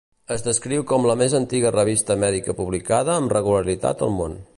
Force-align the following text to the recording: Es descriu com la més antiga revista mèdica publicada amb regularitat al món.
Es 0.35 0.43
descriu 0.45 0.85
com 0.91 1.03
la 1.09 1.15
més 1.19 1.35
antiga 1.39 1.73
revista 1.75 2.17
mèdica 2.23 2.55
publicada 2.61 3.19
amb 3.21 3.37
regularitat 3.39 4.03
al 4.09 4.17
món. 4.23 4.35